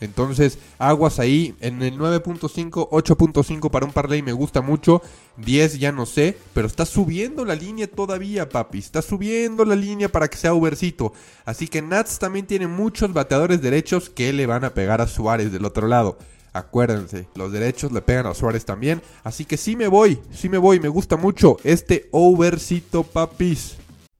Entonces, 0.00 0.58
aguas 0.78 1.18
ahí. 1.18 1.54
En 1.60 1.82
el 1.82 1.98
9.5, 1.98 2.88
8.5 2.88 3.70
para 3.70 3.86
un 3.86 3.92
parlay 3.92 4.22
me 4.22 4.32
gusta 4.32 4.62
mucho. 4.62 5.02
10 5.36 5.78
ya 5.78 5.92
no 5.92 6.06
sé, 6.06 6.38
pero 6.54 6.66
está 6.66 6.86
subiendo 6.86 7.44
la 7.44 7.54
línea 7.54 7.86
todavía, 7.86 8.48
papi. 8.48 8.78
Está 8.78 9.02
subiendo 9.02 9.64
la 9.64 9.76
línea 9.76 10.10
para 10.10 10.28
que 10.28 10.38
sea 10.38 10.54
overcito. 10.54 11.12
Así 11.44 11.68
que 11.68 11.82
Nats 11.82 12.18
también 12.18 12.46
tiene 12.46 12.66
muchos 12.66 13.12
bateadores 13.12 13.60
derechos 13.60 14.08
que 14.08 14.32
le 14.32 14.46
van 14.46 14.64
a 14.64 14.74
pegar 14.74 15.00
a 15.00 15.06
Suárez 15.06 15.52
del 15.52 15.66
otro 15.66 15.86
lado. 15.86 16.18
Acuérdense, 16.52 17.26
los 17.34 17.52
derechos 17.52 17.92
le 17.92 18.02
pegan 18.02 18.26
a 18.26 18.34
Suárez 18.34 18.64
también. 18.64 19.02
Así 19.24 19.44
que 19.44 19.56
sí 19.56 19.76
me 19.76 19.88
voy, 19.88 20.20
sí 20.32 20.48
me 20.48 20.58
voy, 20.58 20.80
me 20.80 20.88
gusta 20.88 21.16
mucho 21.16 21.56
este 21.64 22.08
overcito 22.12 23.02
papis. 23.02 23.76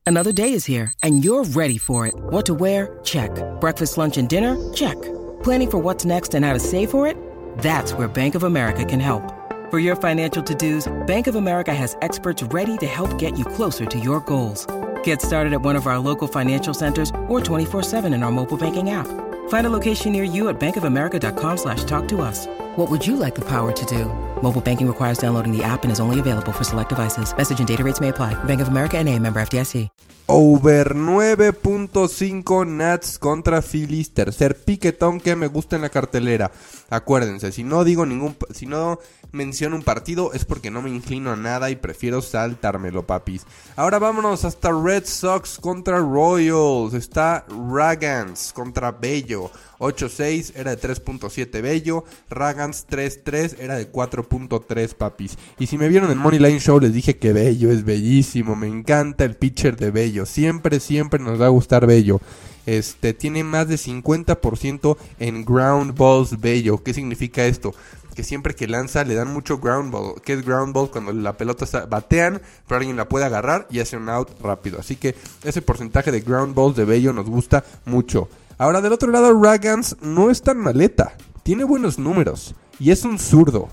Another 0.06 0.32
day 0.32 0.54
is 0.54 0.64
here, 0.64 0.92
and 1.02 1.25
you're 1.25 1.44
ready 1.54 1.78
for 1.78 2.06
it. 2.06 2.14
What 2.30 2.44
to 2.46 2.54
wear? 2.54 2.99
Check. 3.04 3.30
Breakfast, 3.60 3.96
lunch, 3.96 4.16
and 4.18 4.28
dinner? 4.28 4.56
Check. 4.75 4.96
Planning 5.44 5.70
for 5.70 5.78
what's 5.78 6.04
next 6.04 6.34
and 6.34 6.44
how 6.44 6.52
to 6.52 6.58
save 6.58 6.90
for 6.90 7.06
it? 7.06 7.16
That's 7.58 7.92
where 7.92 8.08
Bank 8.08 8.34
of 8.34 8.42
America 8.42 8.84
can 8.84 8.99
help. 8.99 9.22
For 9.70 9.78
your 9.78 9.94
financial 9.94 10.42
to 10.42 10.54
dos, 10.54 10.88
Bank 11.06 11.28
of 11.28 11.37
America 11.37 11.72
has 11.72 11.96
experts 12.02 12.42
ready 12.42 12.76
to 12.78 12.87
help 12.87 13.18
get 13.18 13.38
you 13.38 13.44
closer 13.44 13.87
to 13.87 13.99
your 14.00 14.18
goals. 14.20 14.66
Get 15.04 15.22
started 15.22 15.52
at 15.52 15.62
one 15.62 15.76
of 15.76 15.87
our 15.87 16.00
local 16.00 16.26
financial 16.26 16.75
centers 16.75 17.10
or 17.28 17.40
24-7 17.40 18.12
in 18.12 18.25
our 18.25 18.32
mobile 18.32 18.56
banking 18.56 18.90
app. 18.90 19.06
Find 19.50 19.66
a 19.66 19.71
location 19.71 20.12
near 20.12 20.23
you 20.23 20.49
at 20.49 20.61
bankofamerica.com 20.61 21.57
slash 21.57 21.83
talk 21.85 22.07
to 22.09 22.23
us. 22.23 22.47
What 22.76 22.88
would 22.88 23.04
you 23.07 23.16
like 23.16 23.35
the 23.35 23.45
power 23.45 23.73
to 23.73 23.85
do? 23.85 24.29
Mobile 24.42 24.61
banking 24.61 24.87
requires 24.87 25.18
downloading 25.18 25.56
the 25.56 25.62
app 25.62 25.85
and 25.85 25.92
is 25.92 26.00
only 26.00 26.18
available 26.18 26.52
for 26.52 26.64
select 26.64 26.88
devices. 26.88 27.32
Message 27.37 27.61
and 27.61 27.68
data 27.68 27.85
rates 27.85 28.00
may 28.00 28.09
apply. 28.09 28.35
Bank 28.44 28.61
of 28.61 28.68
America 28.68 28.99
and 28.99 29.09
a 29.09 29.16
member 29.18 29.40
FDIC. 29.40 29.88
Over 30.32 30.94
9.5 30.94 32.64
Nats 32.64 33.18
contra 33.18 33.62
Phillies, 33.62 34.14
tercer 34.14 34.54
piquetón 34.54 35.18
que 35.18 35.35
me 35.35 35.49
gusta 35.49 35.75
en 35.75 35.82
la 35.82 35.88
cartelera. 35.88 36.52
Acuérdense, 36.88 37.50
si 37.50 37.64
no 37.64 37.82
digo 37.82 38.06
ningún, 38.06 38.37
si 38.54 38.66
no 38.66 39.00
menciono 39.32 39.75
un 39.75 39.82
partido 39.82 40.32
es 40.32 40.44
porque 40.44 40.70
no 40.70 40.82
me 40.82 40.90
inclino 40.90 41.32
a 41.32 41.37
nada 41.37 41.68
y 41.70 41.75
prefiero 41.75 42.23
saltármelo, 42.23 43.09
papis. 43.09 43.44
Ahora 43.75 43.99
vámonos 43.99 44.44
hasta 44.44 44.70
Red 44.70 45.04
Sox 45.06 45.59
contra 45.59 45.99
Royals. 45.99 46.94
Está 46.94 47.44
Ragans 47.49 48.52
contra 48.52 48.92
Bello. 48.92 49.50
8-6 49.80 50.52
era 50.54 50.76
de 50.76 50.80
3.7 50.80 51.61
Bello. 51.61 52.04
Ragans 52.28 52.87
3-3 52.88 53.56
era 53.59 53.76
de 53.76 53.88
4.3 54.30 54.94
papis. 54.94 55.37
Y 55.58 55.66
si 55.66 55.76
me 55.76 55.88
vieron 55.88 56.10
en 56.10 56.18
Money 56.18 56.38
Line 56.38 56.60
Show 56.60 56.80
les 56.80 56.94
dije 56.94 57.18
que 57.18 57.32
Bello 57.32 57.70
es 57.70 57.84
bellísimo. 57.84 58.56
Me 58.56 58.68
encanta 58.68 59.25
el 59.25 59.37
pitcher 59.37 59.76
de 59.76 59.90
Bello. 59.90 60.25
Siempre, 60.25 60.80
siempre 60.80 61.20
nos 61.20 61.40
va 61.40 61.46
a 61.46 61.50
gustar 61.50 61.87
Bello. 61.87 62.20
Este 62.66 63.14
tiene 63.14 63.42
más 63.42 63.68
de 63.68 63.76
50% 63.76 64.96
en 65.18 65.44
ground 65.44 65.96
balls 65.96 66.40
Bello. 66.40 66.82
¿Qué 66.82 66.94
significa 66.94 67.44
esto? 67.44 67.75
que 68.14 68.25
siempre 68.25 68.54
que 68.54 68.66
lanza 68.66 69.04
le 69.04 69.14
dan 69.14 69.32
mucho 69.32 69.58
ground 69.58 69.92
ball. 69.92 70.20
¿Qué 70.22 70.32
es 70.32 70.44
ground 70.44 70.75
ball? 70.75 70.90
Cuando 70.90 71.12
la 71.12 71.37
pelota 71.37 71.64
está, 71.64 71.87
batean, 71.87 72.42
pero 72.66 72.78
alguien 72.78 72.96
la 72.96 73.08
puede 73.08 73.25
agarrar 73.25 73.66
y 73.70 73.80
hace 73.80 73.96
un 73.96 74.08
out 74.08 74.30
rápido. 74.42 74.80
Así 74.80 74.96
que 74.96 75.14
ese 75.44 75.62
porcentaje 75.62 76.10
de 76.10 76.20
ground 76.20 76.54
balls 76.54 76.76
de 76.76 76.84
Bello 76.84 77.12
nos 77.12 77.28
gusta 77.28 77.64
mucho. 77.84 78.28
Ahora 78.58 78.80
del 78.80 78.92
otro 78.92 79.10
lado, 79.10 79.40
Ragans 79.40 79.96
no 80.02 80.30
es 80.30 80.42
tan 80.42 80.58
maleta. 80.58 81.14
Tiene 81.42 81.64
buenos 81.64 81.99
números. 81.99 82.54
Y 82.78 82.90
es 82.90 83.04
un 83.04 83.18
zurdo. 83.18 83.68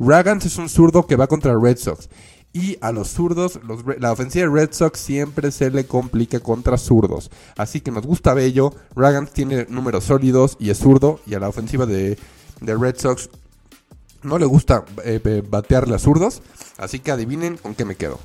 Ragans 0.00 0.46
es 0.46 0.56
un 0.56 0.70
zurdo 0.70 1.06
que 1.06 1.16
va 1.16 1.26
contra 1.26 1.56
Red 1.56 1.76
Sox. 1.76 2.08
Y 2.52 2.78
a 2.80 2.90
los 2.90 3.10
zurdos, 3.10 3.60
la 3.98 4.10
ofensiva 4.10 4.46
de 4.46 4.52
Red 4.52 4.72
Sox 4.72 4.98
siempre 4.98 5.52
se 5.52 5.70
le 5.70 5.86
complica 5.86 6.40
contra 6.40 6.78
zurdos. 6.78 7.30
Así 7.56 7.80
que 7.80 7.92
nos 7.92 8.04
gusta 8.04 8.34
Bello. 8.34 8.74
Ragans 8.96 9.30
tiene 9.30 9.66
números 9.68 10.04
sólidos 10.04 10.56
y 10.58 10.70
es 10.70 10.78
zurdo. 10.78 11.20
Y 11.26 11.34
a 11.34 11.38
la 11.38 11.48
ofensiva 11.48 11.86
de, 11.86 12.18
de 12.60 12.76
Red 12.76 12.96
Sox 12.96 13.28
no 14.22 14.38
le 14.38 14.46
gusta 14.46 14.84
eh, 15.04 15.42
batearle 15.48 15.94
a 15.94 15.98
zurdos. 15.98 16.42
Así 16.78 16.98
que 16.98 17.12
adivinen 17.12 17.56
con 17.56 17.74
qué 17.74 17.84
me 17.84 17.94
quedo. 17.94 18.18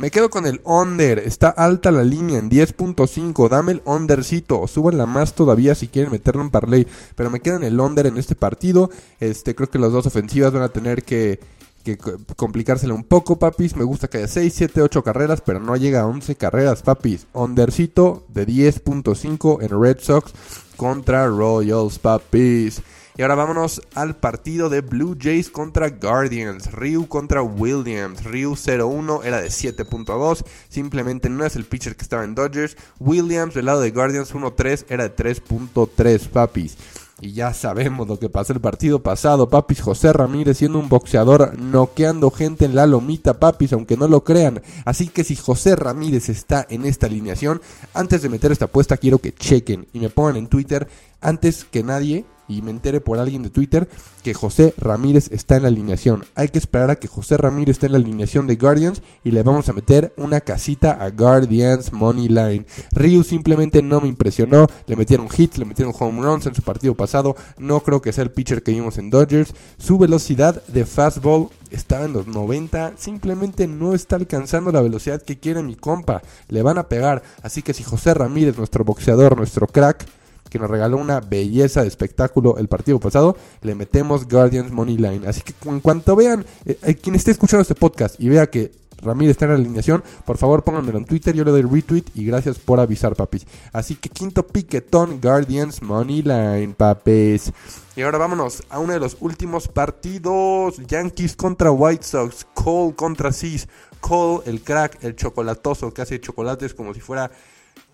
Me 0.00 0.10
quedo 0.10 0.30
con 0.30 0.46
el 0.46 0.62
under. 0.64 1.18
Está 1.18 1.50
alta 1.50 1.90
la 1.90 2.02
línea 2.02 2.38
en 2.38 2.48
10.5. 2.48 3.50
Dame 3.50 3.72
el 3.72 3.82
undercito. 3.84 4.66
Súbanla 4.66 5.04
más 5.04 5.34
todavía 5.34 5.74
si 5.74 5.88
quieren 5.88 6.10
meterlo 6.10 6.40
en 6.40 6.48
parlay. 6.48 6.86
Pero 7.14 7.28
me 7.28 7.40
quedo 7.40 7.56
en 7.56 7.64
el 7.64 7.78
under 7.78 8.06
en 8.06 8.16
este 8.16 8.34
partido. 8.34 8.88
Este, 9.20 9.54
creo 9.54 9.68
que 9.68 9.78
las 9.78 9.92
dos 9.92 10.06
ofensivas 10.06 10.54
van 10.54 10.62
a 10.62 10.70
tener 10.70 11.02
que, 11.02 11.38
que 11.84 11.98
complicársela 12.34 12.94
un 12.94 13.04
poco, 13.04 13.38
papis. 13.38 13.76
Me 13.76 13.84
gusta 13.84 14.08
que 14.08 14.16
haya 14.16 14.28
6, 14.28 14.54
7, 14.56 14.80
8 14.80 15.02
carreras, 15.02 15.42
pero 15.42 15.60
no 15.60 15.76
llega 15.76 16.00
a 16.00 16.06
11 16.06 16.34
carreras, 16.36 16.80
papis. 16.80 17.26
Undercito 17.34 18.24
de 18.28 18.46
10.5 18.46 19.58
en 19.60 19.82
Red 19.82 19.98
Sox 20.00 20.32
contra 20.78 21.26
Royals, 21.26 21.98
papis. 21.98 22.80
Y 23.20 23.22
ahora 23.22 23.34
vámonos 23.34 23.82
al 23.94 24.16
partido 24.16 24.70
de 24.70 24.80
Blue 24.80 25.14
Jays 25.20 25.50
contra 25.50 25.90
Guardians. 25.90 26.72
Ryu 26.72 27.06
contra 27.06 27.42
Williams. 27.42 28.24
Ryu 28.24 28.52
0-1 28.52 29.20
era 29.24 29.42
de 29.42 29.48
7.2. 29.48 30.42
Simplemente 30.70 31.28
no 31.28 31.44
es 31.44 31.54
el 31.54 31.66
pitcher 31.66 31.96
que 31.96 32.02
estaba 32.02 32.24
en 32.24 32.34
Dodgers. 32.34 32.78
Williams 32.98 33.52
del 33.52 33.66
lado 33.66 33.82
de 33.82 33.90
Guardians 33.90 34.32
1-3 34.32 34.86
era 34.88 35.06
de 35.06 35.14
3.3 35.14 36.28
papis. 36.28 36.78
Y 37.20 37.32
ya 37.32 37.52
sabemos 37.52 38.08
lo 38.08 38.18
que 38.18 38.30
pasó 38.30 38.54
el 38.54 38.60
partido 38.60 39.02
pasado, 39.02 39.50
papis. 39.50 39.82
José 39.82 40.14
Ramírez 40.14 40.56
siendo 40.56 40.78
un 40.78 40.88
boxeador, 40.88 41.58
noqueando 41.58 42.30
gente 42.30 42.64
en 42.64 42.74
la 42.74 42.86
lomita, 42.86 43.38
papis, 43.38 43.74
aunque 43.74 43.98
no 43.98 44.08
lo 44.08 44.24
crean. 44.24 44.62
Así 44.86 45.08
que 45.08 45.24
si 45.24 45.36
José 45.36 45.76
Ramírez 45.76 46.30
está 46.30 46.66
en 46.70 46.86
esta 46.86 47.04
alineación, 47.04 47.60
antes 47.92 48.22
de 48.22 48.30
meter 48.30 48.50
esta 48.50 48.64
apuesta, 48.64 48.96
quiero 48.96 49.18
que 49.18 49.34
chequen 49.34 49.88
y 49.92 50.00
me 50.00 50.08
pongan 50.08 50.38
en 50.38 50.46
Twitter, 50.46 50.88
antes 51.20 51.66
que 51.66 51.82
nadie, 51.82 52.24
y 52.50 52.62
me 52.62 52.70
entere 52.70 53.00
por 53.00 53.18
alguien 53.18 53.42
de 53.42 53.50
Twitter 53.50 53.88
que 54.22 54.34
José 54.34 54.74
Ramírez 54.76 55.30
está 55.30 55.56
en 55.56 55.62
la 55.62 55.68
alineación. 55.68 56.24
Hay 56.34 56.48
que 56.48 56.58
esperar 56.58 56.90
a 56.90 56.96
que 56.96 57.08
José 57.08 57.36
Ramírez 57.36 57.76
esté 57.76 57.86
en 57.86 57.92
la 57.92 57.98
alineación 57.98 58.46
de 58.46 58.56
Guardians 58.56 59.02
y 59.24 59.30
le 59.30 59.42
vamos 59.42 59.68
a 59.68 59.72
meter 59.72 60.12
una 60.16 60.40
casita 60.40 60.92
a 60.92 61.10
Guardians 61.10 61.92
Money 61.92 62.28
Line. 62.28 62.66
Ryu 62.92 63.22
simplemente 63.22 63.82
no 63.82 64.00
me 64.00 64.08
impresionó, 64.08 64.66
le 64.86 64.96
metieron 64.96 65.28
hits, 65.34 65.58
le 65.58 65.64
metieron 65.64 65.94
home 65.98 66.22
runs 66.22 66.46
en 66.46 66.54
su 66.54 66.62
partido 66.62 66.94
pasado, 66.94 67.36
no 67.56 67.80
creo 67.80 68.02
que 68.02 68.12
sea 68.12 68.24
el 68.24 68.30
pitcher 68.30 68.62
que 68.62 68.72
vimos 68.72 68.98
en 68.98 69.10
Dodgers. 69.10 69.54
Su 69.78 69.96
velocidad 69.98 70.62
de 70.66 70.84
fastball 70.84 71.48
estaba 71.70 72.04
en 72.04 72.12
los 72.12 72.26
90, 72.26 72.94
simplemente 72.96 73.68
no 73.68 73.94
está 73.94 74.16
alcanzando 74.16 74.72
la 74.72 74.82
velocidad 74.82 75.22
que 75.22 75.38
quiere 75.38 75.62
mi 75.62 75.76
compa. 75.76 76.22
Le 76.48 76.62
van 76.62 76.78
a 76.78 76.88
pegar, 76.88 77.22
así 77.42 77.62
que 77.62 77.74
si 77.74 77.84
José 77.84 78.12
Ramírez, 78.14 78.58
nuestro 78.58 78.84
boxeador, 78.84 79.36
nuestro 79.36 79.66
crack, 79.66 80.06
que 80.50 80.58
nos 80.58 80.68
regaló 80.68 80.98
una 80.98 81.20
belleza 81.20 81.82
de 81.82 81.88
espectáculo 81.88 82.58
el 82.58 82.68
partido 82.68 82.98
pasado, 82.98 83.36
le 83.62 83.74
metemos 83.74 84.28
Guardians 84.28 84.70
Money 84.70 84.96
Line. 84.96 85.26
Así 85.26 85.40
que 85.40 85.54
en 85.68 85.80
cuanto 85.80 86.16
vean, 86.16 86.44
eh, 86.66 86.78
eh, 86.82 86.94
quien 86.96 87.14
esté 87.14 87.30
escuchando 87.30 87.62
este 87.62 87.74
podcast 87.74 88.20
y 88.20 88.28
vea 88.28 88.50
que 88.50 88.72
Ramírez 89.02 89.32
está 89.32 89.46
en 89.46 89.52
la 89.52 89.56
alineación, 89.56 90.02
por 90.26 90.36
favor 90.36 90.62
pónganmelo 90.62 90.98
en 90.98 91.06
Twitter, 91.06 91.34
yo 91.34 91.44
le 91.44 91.50
doy 91.52 91.62
retweet 91.62 92.04
y 92.14 92.24
gracias 92.24 92.58
por 92.58 92.80
avisar, 92.80 93.14
papis. 93.14 93.46
Así 93.72 93.94
que 93.94 94.10
quinto 94.10 94.46
piquetón, 94.46 95.20
Guardians 95.22 95.80
Money 95.80 96.22
Line, 96.22 96.74
papis. 96.76 97.52
Y 97.96 98.02
ahora 98.02 98.18
vámonos 98.18 98.62
a 98.68 98.78
uno 98.78 98.92
de 98.92 99.00
los 99.00 99.16
últimos 99.20 99.68
partidos, 99.68 100.76
Yankees 100.86 101.36
contra 101.36 101.70
White 101.70 102.04
Sox, 102.04 102.46
Cole 102.54 102.94
contra 102.94 103.32
Cis. 103.32 103.68
Cole, 104.00 104.42
el 104.46 104.62
crack, 104.62 105.04
el 105.04 105.14
chocolatoso 105.14 105.92
que 105.92 106.02
hace 106.02 106.20
chocolates 106.20 106.72
como 106.72 106.94
si 106.94 107.00
fuera 107.00 107.30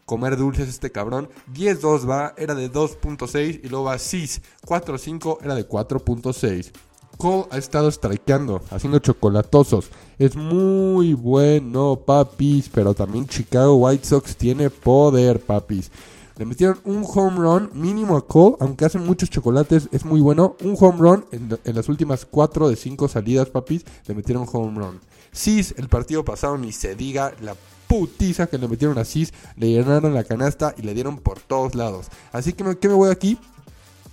comer 0.07 0.39
dulces 0.39 0.69
este 0.69 0.91
cabrón. 0.91 1.29
10-2 1.53 2.09
va, 2.09 2.33
era 2.39 2.55
de 2.55 2.73
2.6 2.73 3.61
y 3.63 3.69
luego 3.69 3.85
va 3.85 3.99
6. 3.99 4.41
4-5 4.65 5.39
era 5.43 5.55
de 5.55 5.69
4.6. 5.69 6.73
Cole 7.19 7.47
ha 7.51 7.59
estado 7.59 7.91
strikeando, 7.91 8.63
haciendo 8.71 8.99
chocolatosos. 8.99 9.91
Es 10.19 10.37
muy 10.37 11.15
bueno, 11.15 11.97
papis. 11.97 12.71
Pero 12.73 12.95
también 12.95 13.27
Chicago 13.27 13.75
White 13.77 14.07
Sox 14.07 14.37
tiene 14.37 14.71
poder, 14.71 15.41
papis. 15.41 15.91
Le 16.37 16.45
metieron 16.45 16.79
un 16.85 17.03
home 17.07 17.39
run 17.39 17.71
mínimo 17.73 18.15
a 18.17 18.27
Cole, 18.27 18.57
aunque 18.61 18.85
hace 18.85 18.99
muchos 18.99 19.31
chocolates, 19.31 19.89
es 19.91 20.05
muy 20.05 20.21
bueno. 20.21 20.55
Un 20.63 20.77
home 20.79 20.99
run 20.99 21.25
en, 21.33 21.59
en 21.65 21.75
las 21.75 21.89
últimas 21.89 22.27
4 22.27 22.69
de 22.69 22.77
5 22.77 23.09
salidas, 23.09 23.49
papis. 23.49 23.85
Le 24.07 24.15
metieron 24.15 24.47
home 24.51 24.79
run. 24.79 25.01
Cis, 25.35 25.75
el 25.79 25.89
partido 25.89 26.25
pasado, 26.25 26.59
ni 26.59 26.73
se 26.73 26.95
diga 26.95 27.33
la 27.41 27.57
putiza 27.87 28.47
que 28.47 28.59
le 28.59 28.69
metieron 28.69 28.99
a 28.99 29.05
Cis, 29.05 29.33
le 29.57 29.71
llenaron 29.71 30.15
la 30.15 30.25
canasta 30.25 30.75
y 30.77 30.83
le 30.83 30.95
dieron 30.95 31.19
por 31.19 31.41
todos 31.41 31.75
lados. 31.75 32.07
Así 32.33 32.53
que, 32.53 32.77
¿qué 32.79 32.89
me 32.89 32.95
voy 32.95 33.11
aquí? 33.11 33.39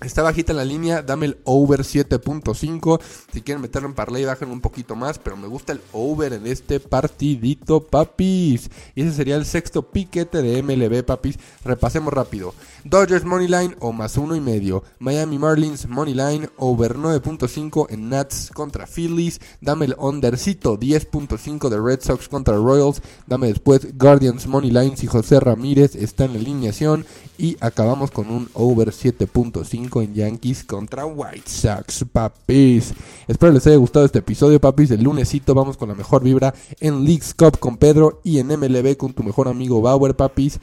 Está 0.04 0.22
bajita 0.22 0.52
la 0.52 0.66
línea, 0.66 1.02
dame 1.02 1.28
el 1.28 1.38
over 1.46 1.82
7.5. 1.82 3.00
Si 3.32 3.42
quieren 3.42 3.62
meterlo 3.62 3.88
en 3.88 3.96
parlay, 3.96 4.26
bajen 4.26 4.50
un 4.50 4.60
poquito 4.60 4.96
más. 4.96 5.18
Pero 5.18 5.38
me 5.38 5.48
gusta 5.48 5.72
el 5.72 5.82
over 5.94 6.34
en 6.34 6.46
este 6.46 6.80
partidito, 6.82 7.82
papis. 7.82 8.70
Y 8.96 9.04
ese 9.04 9.14
sería 9.14 9.38
el 9.38 9.46
sexto 9.46 9.84
piquete 9.92 10.42
de 10.42 10.62
MLB, 10.62 11.04
papis. 11.04 11.40
Repasemos 11.64 12.14
rápido. 12.14 12.54
Dodgers 12.84 13.24
Moneyline 13.24 13.78
o 13.80 13.94
más 13.94 14.18
uno 14.18 14.36
y 14.36 14.42
medio. 14.42 14.84
Miami 15.00 15.40
Marlins 15.40 15.88
Moneyline 15.88 16.50
over 16.58 16.98
9.5 16.98 17.88
en 17.90 18.10
Nats 18.10 18.52
contra 18.54 18.86
Phillies. 18.86 19.40
Dame 19.62 19.86
el 19.86 19.96
undercito 19.98 20.78
10.5 20.78 21.70
de 21.70 21.80
Red 21.80 22.02
Sox 22.02 22.28
contra 22.28 22.58
Royals. 22.58 23.02
Dame 23.26 23.48
después 23.48 23.98
Guardians 23.98 24.48
Moneyline 24.48 24.98
si 24.98 25.08
José 25.08 25.40
Ramírez 25.40 25.96
está 25.96 26.26
en 26.26 26.34
la 26.34 26.40
alineación. 26.40 27.06
Y 27.38 27.58
acabamos 27.60 28.12
con 28.12 28.30
un 28.30 28.48
over 28.54 28.90
7.5 28.90 30.04
en 30.04 30.14
Yankees 30.14 30.64
contra 30.64 31.06
White 31.06 31.50
Sox, 31.50 32.06
papis. 32.12 32.94
Espero 33.28 33.52
les 33.52 33.66
haya 33.66 33.78
gustado 33.78 34.06
este 34.06 34.20
episodio, 34.20 34.62
papis. 34.62 34.92
El 34.92 35.04
lunesito 35.04 35.56
vamos 35.56 35.76
con 35.76 35.90
la 35.90 35.96
mejor 35.96 36.24
vibra 36.24 36.54
en 36.80 37.04
Leagues 37.04 37.34
Cup 37.34 37.58
con 37.58 37.78
Pedro 37.78 38.22
y 38.24 38.38
en 38.38 38.48
MLB 38.48 38.98
con 38.98 39.14
tu 39.14 39.24
mejor 39.24 39.48
amigo 39.48 39.82
Bauer, 39.82 40.16
papis. 40.16 40.60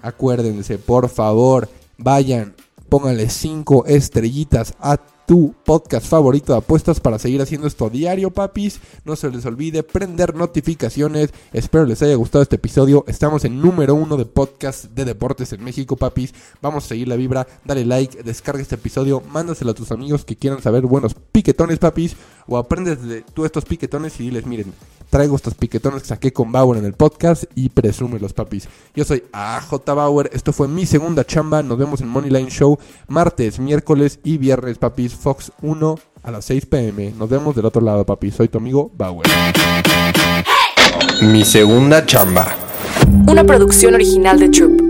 Acuérdense, 0.00 0.78
por 0.78 1.08
favor, 1.08 1.68
vayan, 1.98 2.54
pónganle 2.88 3.28
5 3.28 3.86
estrellitas 3.86 4.74
a 4.80 4.98
tu 5.26 5.54
podcast 5.64 6.06
favorito 6.06 6.52
de 6.52 6.58
apuestas 6.58 7.00
para 7.00 7.18
seguir 7.18 7.40
haciendo 7.42 7.66
esto 7.66 7.90
diario, 7.90 8.30
papis. 8.30 8.80
No 9.04 9.16
se 9.16 9.30
les 9.30 9.44
olvide 9.46 9.82
prender 9.82 10.34
notificaciones. 10.34 11.30
Espero 11.52 11.86
les 11.86 12.02
haya 12.02 12.14
gustado 12.14 12.42
este 12.42 12.56
episodio. 12.56 13.04
Estamos 13.06 13.44
en 13.44 13.60
número 13.60 13.94
uno 13.94 14.16
de 14.16 14.26
podcast 14.26 14.84
de 14.86 15.04
deportes 15.04 15.52
en 15.52 15.64
México, 15.64 15.96
papis. 15.96 16.34
Vamos 16.60 16.84
a 16.84 16.88
seguir 16.88 17.08
la 17.08 17.16
vibra. 17.16 17.46
Dale 17.64 17.84
like, 17.84 18.22
descarga 18.22 18.62
este 18.62 18.74
episodio, 18.74 19.20
mándaselo 19.20 19.70
a 19.70 19.74
tus 19.74 19.92
amigos 19.92 20.24
que 20.24 20.36
quieran 20.36 20.62
saber 20.62 20.86
buenos 20.86 21.14
piquetones, 21.32 21.78
papis. 21.78 22.16
O 22.46 22.56
aprendes 22.56 23.02
de 23.02 23.22
tú 23.22 23.44
estos 23.44 23.64
piquetones 23.64 24.18
y 24.20 24.24
diles, 24.24 24.46
miren, 24.46 24.72
traigo 25.10 25.36
estos 25.36 25.54
piquetones 25.54 26.02
que 26.02 26.08
saqué 26.08 26.32
con 26.32 26.52
Bauer 26.52 26.78
en 26.78 26.84
el 26.84 26.94
podcast 26.94 27.44
y 27.54 27.68
presume 27.68 28.18
los 28.18 28.32
papis. 28.32 28.68
Yo 28.94 29.04
soy 29.04 29.24
AJ 29.32 29.84
Bauer. 29.86 30.30
Esto 30.32 30.52
fue 30.52 30.68
mi 30.68 30.86
segunda 30.86 31.24
chamba. 31.24 31.62
Nos 31.62 31.78
vemos 31.78 32.00
en 32.00 32.08
Moneyline 32.08 32.48
Show 32.48 32.78
martes, 33.08 33.58
miércoles 33.58 34.18
y 34.24 34.38
viernes, 34.38 34.78
papis. 34.78 35.14
Fox 35.14 35.52
1 35.62 35.98
a 36.22 36.30
las 36.30 36.44
6 36.46 36.66
pm. 36.66 37.12
Nos 37.18 37.28
vemos 37.28 37.54
del 37.54 37.66
otro 37.66 37.82
lado, 37.82 38.04
papi. 38.04 38.30
Soy 38.30 38.48
tu 38.48 38.58
amigo 38.58 38.90
Bauer. 38.96 39.26
Mi 41.22 41.44
segunda 41.44 42.04
chamba. 42.06 42.56
Una 43.26 43.44
producción 43.44 43.94
original 43.94 44.38
de 44.38 44.48
Troop. 44.48 44.81